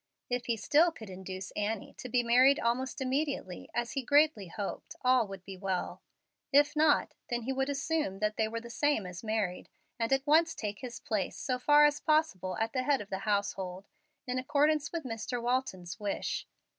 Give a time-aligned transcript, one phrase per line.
[0.31, 4.95] If he still could induce Annie to be married almost immediately, as he greatly hoped,
[5.01, 6.01] all would be well.
[6.51, 9.69] If not, then he would assume that they were the same as married,
[9.99, 13.19] and at once take his place so far as possible at the head of the
[13.29, 13.85] household,
[14.25, 15.39] in accordance with Mr.
[15.39, 16.47] Walton's wish.